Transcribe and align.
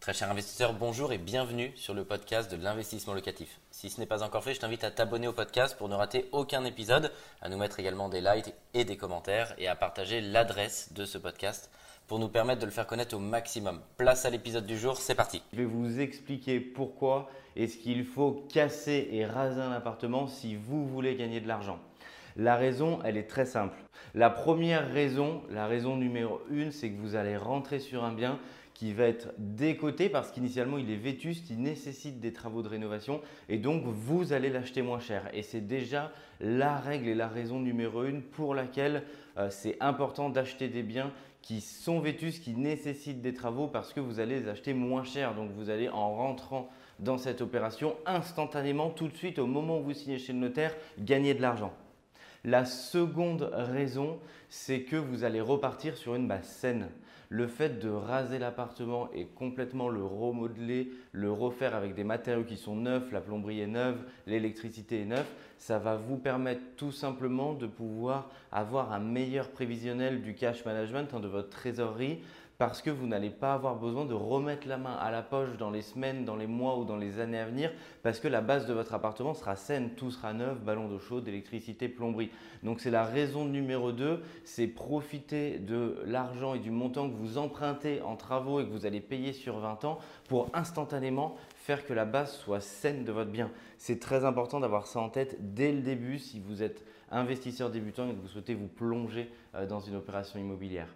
Très 0.00 0.14
cher 0.14 0.30
investisseur, 0.30 0.72
bonjour 0.72 1.12
et 1.12 1.18
bienvenue 1.18 1.72
sur 1.76 1.92
le 1.92 2.06
podcast 2.06 2.50
de 2.50 2.56
l'investissement 2.56 3.12
locatif. 3.12 3.60
Si 3.70 3.90
ce 3.90 4.00
n'est 4.00 4.06
pas 4.06 4.22
encore 4.22 4.42
fait, 4.42 4.54
je 4.54 4.60
t'invite 4.60 4.82
à 4.82 4.90
t'abonner 4.90 5.28
au 5.28 5.34
podcast 5.34 5.76
pour 5.76 5.90
ne 5.90 5.94
rater 5.94 6.26
aucun 6.32 6.64
épisode, 6.64 7.12
à 7.42 7.50
nous 7.50 7.58
mettre 7.58 7.80
également 7.80 8.08
des 8.08 8.22
likes 8.22 8.54
et 8.72 8.86
des 8.86 8.96
commentaires 8.96 9.54
et 9.58 9.68
à 9.68 9.76
partager 9.76 10.22
l'adresse 10.22 10.94
de 10.94 11.04
ce 11.04 11.18
podcast 11.18 11.70
pour 12.06 12.18
nous 12.18 12.30
permettre 12.30 12.62
de 12.62 12.64
le 12.64 12.72
faire 12.72 12.86
connaître 12.86 13.14
au 13.14 13.18
maximum. 13.18 13.82
Place 13.98 14.24
à 14.24 14.30
l'épisode 14.30 14.64
du 14.64 14.78
jour, 14.78 14.96
c'est 14.96 15.14
parti. 15.14 15.42
Je 15.52 15.58
vais 15.58 15.64
vous 15.66 16.00
expliquer 16.00 16.60
pourquoi 16.60 17.28
est-ce 17.54 17.76
qu'il 17.76 18.06
faut 18.06 18.46
casser 18.50 19.06
et 19.12 19.26
raser 19.26 19.60
un 19.60 19.72
appartement 19.72 20.28
si 20.28 20.56
vous 20.56 20.88
voulez 20.88 21.14
gagner 21.14 21.42
de 21.42 21.46
l'argent. 21.46 21.78
La 22.36 22.56
raison, 22.56 23.00
elle 23.04 23.16
est 23.16 23.28
très 23.28 23.44
simple. 23.44 23.76
La 24.14 24.30
première 24.30 24.90
raison, 24.92 25.42
la 25.50 25.66
raison 25.66 25.96
numéro 25.96 26.40
une, 26.50 26.72
c'est 26.72 26.90
que 26.90 27.00
vous 27.00 27.16
allez 27.16 27.36
rentrer 27.36 27.78
sur 27.78 28.04
un 28.04 28.12
bien 28.12 28.38
qui 28.80 28.94
va 28.94 29.04
être 29.04 29.28
décoté 29.36 30.08
parce 30.08 30.30
qu'initialement 30.30 30.78
il 30.78 30.90
est 30.90 30.96
vétuste, 30.96 31.50
il 31.50 31.60
nécessite 31.60 32.18
des 32.18 32.32
travaux 32.32 32.62
de 32.62 32.68
rénovation 32.68 33.20
et 33.50 33.58
donc 33.58 33.84
vous 33.84 34.32
allez 34.32 34.48
l'acheter 34.48 34.80
moins 34.80 35.00
cher. 35.00 35.28
Et 35.34 35.42
c'est 35.42 35.60
déjà 35.60 36.12
la 36.40 36.78
règle 36.78 37.08
et 37.08 37.14
la 37.14 37.28
raison 37.28 37.60
numéro 37.60 38.04
une 38.04 38.22
pour 38.22 38.54
laquelle 38.54 39.02
euh, 39.36 39.50
c'est 39.50 39.76
important 39.80 40.30
d'acheter 40.30 40.68
des 40.68 40.82
biens 40.82 41.12
qui 41.42 41.60
sont 41.60 42.00
vétustes, 42.00 42.42
qui 42.42 42.54
nécessitent 42.54 43.20
des 43.20 43.34
travaux 43.34 43.66
parce 43.66 43.92
que 43.92 44.00
vous 44.00 44.18
allez 44.18 44.40
les 44.40 44.48
acheter 44.48 44.72
moins 44.72 45.04
cher. 45.04 45.34
Donc 45.34 45.50
vous 45.50 45.68
allez 45.68 45.90
en 45.90 46.14
rentrant 46.14 46.70
dans 47.00 47.18
cette 47.18 47.42
opération 47.42 47.96
instantanément, 48.06 48.88
tout 48.88 49.08
de 49.08 49.16
suite 49.16 49.38
au 49.38 49.46
moment 49.46 49.80
où 49.80 49.82
vous 49.82 49.92
signez 49.92 50.18
chez 50.18 50.32
le 50.32 50.38
notaire, 50.38 50.74
gagner 50.98 51.34
de 51.34 51.42
l'argent. 51.42 51.74
La 52.44 52.64
seconde 52.64 53.50
raison, 53.52 54.18
c'est 54.48 54.82
que 54.82 54.96
vous 54.96 55.24
allez 55.24 55.42
repartir 55.42 55.96
sur 55.96 56.14
une 56.14 56.26
base 56.26 56.46
saine. 56.46 56.88
Le 57.28 57.46
fait 57.46 57.78
de 57.78 57.90
raser 57.90 58.38
l'appartement 58.38 59.08
et 59.12 59.26
complètement 59.26 59.88
le 59.88 60.02
remodeler, 60.02 60.90
le 61.12 61.30
refaire 61.30 61.76
avec 61.76 61.94
des 61.94 62.02
matériaux 62.02 62.42
qui 62.42 62.56
sont 62.56 62.74
neufs, 62.74 63.12
la 63.12 63.20
plomberie 63.20 63.60
est 63.60 63.68
neuve, 63.68 64.02
l'électricité 64.26 65.02
est 65.02 65.04
neuve, 65.04 65.26
ça 65.58 65.78
va 65.78 65.94
vous 65.94 66.16
permettre 66.16 66.62
tout 66.76 66.90
simplement 66.90 67.52
de 67.52 67.66
pouvoir 67.66 68.30
avoir 68.50 68.92
un 68.92 68.98
meilleur 68.98 69.50
prévisionnel 69.50 70.22
du 70.22 70.34
cash 70.34 70.64
management, 70.64 71.14
hein, 71.14 71.20
de 71.20 71.28
votre 71.28 71.50
trésorerie, 71.50 72.20
parce 72.60 72.82
que 72.82 72.90
vous 72.90 73.06
n'allez 73.06 73.30
pas 73.30 73.54
avoir 73.54 73.76
besoin 73.76 74.04
de 74.04 74.12
remettre 74.12 74.68
la 74.68 74.76
main 74.76 74.92
à 74.92 75.10
la 75.10 75.22
poche 75.22 75.56
dans 75.56 75.70
les 75.70 75.80
semaines, 75.80 76.26
dans 76.26 76.36
les 76.36 76.46
mois 76.46 76.76
ou 76.76 76.84
dans 76.84 76.98
les 76.98 77.18
années 77.18 77.38
à 77.38 77.46
venir, 77.46 77.72
parce 78.02 78.20
que 78.20 78.28
la 78.28 78.42
base 78.42 78.66
de 78.66 78.74
votre 78.74 78.92
appartement 78.92 79.32
sera 79.32 79.56
saine, 79.56 79.94
tout 79.96 80.10
sera 80.10 80.34
neuf, 80.34 80.60
ballon 80.60 80.86
d'eau 80.86 80.98
chaude, 80.98 81.26
électricité, 81.26 81.88
plomberie. 81.88 82.28
Donc 82.62 82.80
c'est 82.80 82.90
la 82.90 83.04
raison 83.04 83.46
numéro 83.46 83.92
2, 83.92 84.22
c'est 84.44 84.66
profiter 84.66 85.58
de 85.58 86.02
l'argent 86.04 86.52
et 86.52 86.58
du 86.58 86.70
montant 86.70 87.08
que 87.08 87.14
vous 87.14 87.38
empruntez 87.38 88.02
en 88.02 88.14
travaux 88.14 88.60
et 88.60 88.66
que 88.66 88.70
vous 88.70 88.84
allez 88.84 89.00
payer 89.00 89.32
sur 89.32 89.58
20 89.58 89.86
ans 89.86 89.98
pour 90.28 90.50
instantanément 90.52 91.36
faire 91.54 91.86
que 91.86 91.94
la 91.94 92.04
base 92.04 92.36
soit 92.36 92.60
saine 92.60 93.04
de 93.04 93.12
votre 93.12 93.30
bien. 93.30 93.50
C'est 93.78 94.00
très 94.00 94.26
important 94.26 94.60
d'avoir 94.60 94.86
ça 94.86 95.00
en 95.00 95.08
tête 95.08 95.54
dès 95.54 95.72
le 95.72 95.80
début 95.80 96.18
si 96.18 96.38
vous 96.38 96.62
êtes 96.62 96.84
investisseur 97.10 97.70
débutant 97.70 98.06
et 98.06 98.12
que 98.12 98.20
vous 98.20 98.28
souhaitez 98.28 98.52
vous 98.52 98.68
plonger 98.68 99.30
euh, 99.54 99.66
dans 99.66 99.80
une 99.80 99.96
opération 99.96 100.38
immobilière. 100.38 100.88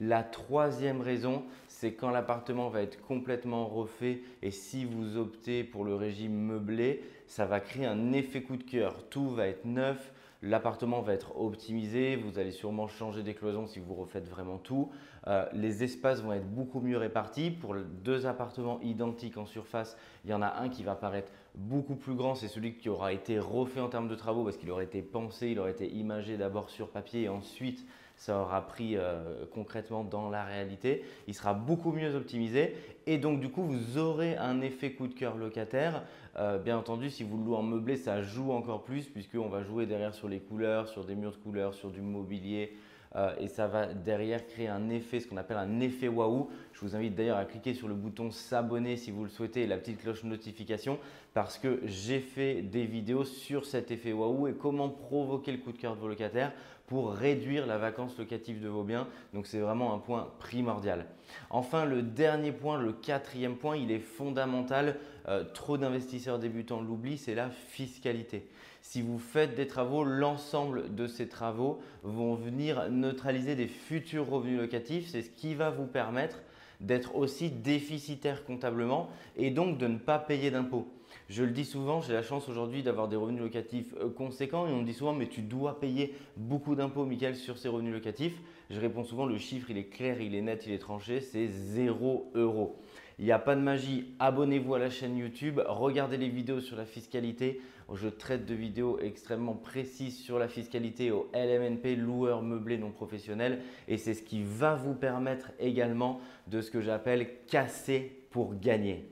La 0.00 0.24
troisième 0.24 1.00
raison, 1.00 1.44
c'est 1.68 1.92
quand 1.94 2.10
l'appartement 2.10 2.68
va 2.68 2.82
être 2.82 3.00
complètement 3.02 3.66
refait 3.66 4.22
et 4.42 4.50
si 4.50 4.84
vous 4.84 5.16
optez 5.16 5.62
pour 5.62 5.84
le 5.84 5.94
régime 5.94 6.34
meublé, 6.34 7.04
ça 7.26 7.46
va 7.46 7.60
créer 7.60 7.86
un 7.86 8.12
effet 8.12 8.42
coup 8.42 8.56
de 8.56 8.64
cœur. 8.64 9.08
Tout 9.08 9.28
va 9.30 9.46
être 9.46 9.64
neuf, 9.64 10.12
l'appartement 10.42 11.00
va 11.00 11.14
être 11.14 11.40
optimisé, 11.40 12.16
vous 12.16 12.40
allez 12.40 12.50
sûrement 12.50 12.88
changer 12.88 13.22
des 13.22 13.34
cloisons 13.34 13.68
si 13.68 13.78
vous 13.78 13.94
refaites 13.94 14.28
vraiment 14.28 14.58
tout. 14.58 14.90
Euh, 15.28 15.46
les 15.52 15.84
espaces 15.84 16.22
vont 16.22 16.32
être 16.32 16.48
beaucoup 16.48 16.80
mieux 16.80 16.98
répartis. 16.98 17.50
Pour 17.50 17.76
deux 17.76 18.26
appartements 18.26 18.80
identiques 18.82 19.38
en 19.38 19.46
surface, 19.46 19.96
il 20.24 20.30
y 20.30 20.34
en 20.34 20.42
a 20.42 20.56
un 20.60 20.68
qui 20.68 20.82
va 20.82 20.96
paraître 20.96 21.30
beaucoup 21.54 21.94
plus 21.94 22.14
grand, 22.14 22.34
c'est 22.34 22.48
celui 22.48 22.74
qui 22.74 22.88
aura 22.88 23.12
été 23.12 23.38
refait 23.38 23.80
en 23.80 23.88
termes 23.88 24.08
de 24.08 24.16
travaux 24.16 24.42
parce 24.42 24.56
qu'il 24.56 24.70
aurait 24.72 24.84
été 24.84 25.02
pensé, 25.02 25.48
il 25.50 25.60
aurait 25.60 25.70
été 25.70 25.88
imagé 25.88 26.36
d'abord 26.36 26.68
sur 26.68 26.88
papier 26.88 27.22
et 27.22 27.28
ensuite 27.28 27.86
ça 28.16 28.40
aura 28.40 28.66
pris 28.66 28.96
euh, 28.96 29.44
concrètement 29.52 30.04
dans 30.04 30.30
la 30.30 30.44
réalité. 30.44 31.04
Il 31.26 31.34
sera 31.34 31.54
beaucoup 31.54 31.92
mieux 31.92 32.14
optimisé 32.14 32.74
et 33.06 33.18
donc 33.18 33.40
du 33.40 33.50
coup 33.50 33.62
vous 33.62 33.98
aurez 33.98 34.36
un 34.36 34.60
effet 34.60 34.92
coup 34.92 35.08
de 35.08 35.14
cœur 35.14 35.36
locataire. 35.36 36.04
Euh, 36.36 36.58
bien 36.58 36.78
entendu, 36.78 37.10
si 37.10 37.22
vous 37.22 37.36
le 37.36 37.44
louez 37.44 37.56
en 37.56 37.62
meublé, 37.62 37.96
ça 37.96 38.22
joue 38.22 38.52
encore 38.52 38.82
plus 38.82 39.06
puisqu'on 39.06 39.48
va 39.48 39.62
jouer 39.62 39.86
derrière 39.86 40.14
sur 40.14 40.28
les 40.28 40.40
couleurs, 40.40 40.88
sur 40.88 41.04
des 41.04 41.14
murs 41.14 41.32
de 41.32 41.36
couleurs, 41.36 41.74
sur 41.74 41.90
du 41.90 42.00
mobilier. 42.00 42.76
Euh, 43.16 43.32
et 43.38 43.46
ça 43.46 43.68
va 43.68 43.86
derrière 43.86 44.44
créer 44.44 44.66
un 44.66 44.88
effet, 44.90 45.20
ce 45.20 45.28
qu'on 45.28 45.36
appelle 45.36 45.56
un 45.56 45.80
effet 45.80 46.08
waouh. 46.08 46.50
Je 46.72 46.80
vous 46.80 46.96
invite 46.96 47.14
d'ailleurs 47.14 47.36
à 47.38 47.44
cliquer 47.44 47.72
sur 47.72 47.86
le 47.86 47.94
bouton 47.94 48.30
s'abonner 48.32 48.96
si 48.96 49.12
vous 49.12 49.22
le 49.22 49.30
souhaitez 49.30 49.62
et 49.62 49.66
la 49.68 49.76
petite 49.76 50.00
cloche 50.00 50.24
notification 50.24 50.98
parce 51.32 51.58
que 51.58 51.80
j'ai 51.84 52.18
fait 52.18 52.62
des 52.62 52.86
vidéos 52.86 53.24
sur 53.24 53.66
cet 53.66 53.92
effet 53.92 54.12
waouh 54.12 54.48
et 54.48 54.54
comment 54.54 54.88
provoquer 54.88 55.52
le 55.52 55.58
coup 55.58 55.70
de 55.70 55.78
cœur 55.78 55.94
de 55.94 56.00
vos 56.00 56.08
locataires 56.08 56.52
pour 56.86 57.12
réduire 57.12 57.66
la 57.66 57.78
vacance 57.78 58.18
locative 58.18 58.62
de 58.62 58.68
vos 58.68 58.82
biens. 58.82 59.06
Donc 59.32 59.46
c'est 59.46 59.60
vraiment 59.60 59.94
un 59.94 59.98
point 59.98 60.28
primordial. 60.38 61.06
Enfin, 61.50 61.84
le 61.84 62.02
dernier 62.02 62.52
point, 62.52 62.78
le 62.78 62.92
quatrième 62.92 63.56
point, 63.56 63.76
il 63.76 63.90
est 63.90 63.98
fondamental. 63.98 64.96
Euh, 65.28 65.44
trop 65.44 65.78
d'investisseurs 65.78 66.38
débutants 66.38 66.82
l'oublient, 66.82 67.18
c'est 67.18 67.34
la 67.34 67.48
fiscalité. 67.48 68.46
Si 68.82 69.00
vous 69.00 69.18
faites 69.18 69.54
des 69.54 69.66
travaux, 69.66 70.04
l'ensemble 70.04 70.94
de 70.94 71.06
ces 71.06 71.26
travaux 71.26 71.80
vont 72.02 72.34
venir 72.34 72.90
neutraliser 72.90 73.54
des 73.54 73.66
futurs 73.66 74.28
revenus 74.28 74.60
locatifs. 74.60 75.08
C'est 75.08 75.22
ce 75.22 75.30
qui 75.30 75.54
va 75.54 75.70
vous 75.70 75.86
permettre 75.86 76.40
d'être 76.80 77.16
aussi 77.16 77.50
déficitaire 77.50 78.44
comptablement 78.44 79.08
et 79.36 79.50
donc 79.50 79.78
de 79.78 79.86
ne 79.86 79.98
pas 79.98 80.18
payer 80.18 80.50
d'impôts. 80.50 80.86
Je 81.28 81.42
le 81.42 81.50
dis 81.50 81.64
souvent, 81.64 82.00
j'ai 82.02 82.12
la 82.12 82.22
chance 82.22 82.48
aujourd'hui 82.48 82.82
d'avoir 82.82 83.08
des 83.08 83.16
revenus 83.16 83.40
locatifs 83.40 83.94
euh, 84.00 84.10
conséquents 84.10 84.66
et 84.66 84.72
on 84.72 84.80
me 84.80 84.84
dit 84.84 84.92
souvent 84.92 85.12
mais 85.12 85.28
tu 85.28 85.40
dois 85.40 85.80
payer 85.80 86.14
beaucoup 86.36 86.74
d'impôts 86.74 87.04
Michael 87.04 87.36
sur 87.36 87.56
ces 87.56 87.68
revenus 87.68 87.94
locatifs. 87.94 88.40
Je 88.70 88.80
réponds 88.80 89.04
souvent 89.04 89.26
le 89.26 89.38
chiffre 89.38 89.70
il 89.70 89.78
est 89.78 89.84
clair, 89.84 90.20
il 90.20 90.34
est 90.34 90.42
net, 90.42 90.64
il 90.66 90.72
est 90.72 90.78
tranché, 90.78 91.20
c'est 91.20 91.48
0 91.48 92.30
euros. 92.34 92.76
Il 93.18 93.24
n'y 93.24 93.32
a 93.32 93.38
pas 93.38 93.54
de 93.54 93.60
magie, 93.60 94.14
abonnez-vous 94.18 94.74
à 94.74 94.78
la 94.78 94.90
chaîne 94.90 95.16
YouTube, 95.16 95.60
regardez 95.66 96.16
les 96.16 96.28
vidéos 96.28 96.60
sur 96.60 96.76
la 96.76 96.84
fiscalité. 96.84 97.60
Je 97.92 98.08
traite 98.08 98.44
de 98.44 98.54
vidéos 98.54 98.98
extrêmement 98.98 99.54
précises 99.54 100.18
sur 100.18 100.38
la 100.38 100.48
fiscalité 100.48 101.10
au 101.12 101.30
LMNP, 101.32 101.96
loueur 101.96 102.42
meublé 102.42 102.76
non 102.76 102.90
professionnel. 102.90 103.60
Et 103.86 103.98
c'est 103.98 104.14
ce 104.14 104.22
qui 104.22 104.42
va 104.42 104.74
vous 104.74 104.94
permettre 104.94 105.52
également 105.60 106.20
de 106.48 106.60
ce 106.60 106.70
que 106.70 106.80
j'appelle 106.80 107.28
casser 107.46 108.26
pour 108.30 108.58
gagner. 108.58 109.08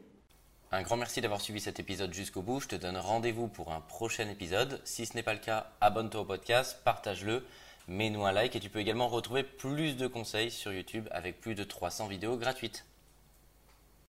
Un 0.72 0.82
grand 0.82 0.96
merci 0.96 1.20
d'avoir 1.20 1.40
suivi 1.40 1.60
cet 1.60 1.78
épisode 1.78 2.12
jusqu'au 2.12 2.42
bout. 2.42 2.60
Je 2.60 2.68
te 2.68 2.76
donne 2.76 2.96
rendez-vous 2.96 3.46
pour 3.46 3.72
un 3.72 3.80
prochain 3.80 4.28
épisode. 4.28 4.80
Si 4.84 5.06
ce 5.06 5.14
n'est 5.14 5.22
pas 5.22 5.34
le 5.34 5.38
cas, 5.38 5.70
abonne-toi 5.80 6.22
au 6.22 6.24
podcast, 6.24 6.80
partage-le, 6.82 7.44
mets-nous 7.88 8.24
un 8.24 8.32
like 8.32 8.56
et 8.56 8.60
tu 8.60 8.70
peux 8.70 8.80
également 8.80 9.08
retrouver 9.08 9.44
plus 9.44 9.96
de 9.96 10.06
conseils 10.06 10.50
sur 10.50 10.72
YouTube 10.72 11.08
avec 11.12 11.40
plus 11.40 11.54
de 11.54 11.62
300 11.62 12.08
vidéos 12.08 12.36
gratuites. 12.36 12.86